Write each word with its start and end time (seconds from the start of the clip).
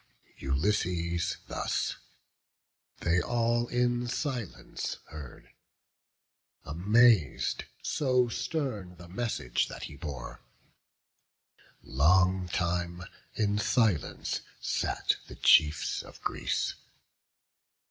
Ulysses 0.39 1.37
thus; 1.47 1.97
they 3.01 3.21
all 3.21 3.67
in 3.67 4.07
silence 4.07 4.97
heard, 5.11 5.51
Amaz'd, 6.65 7.65
so 7.83 8.27
stern 8.27 8.95
the 8.97 9.07
message 9.07 9.67
that 9.67 9.83
he 9.83 9.95
bore. 9.97 10.41
Long 11.83 12.47
time 12.47 13.03
in 13.35 13.59
silence 13.59 14.41
sat 14.59 15.17
the 15.27 15.35
chiefs 15.35 16.01
of 16.01 16.19
Greece. 16.21 16.73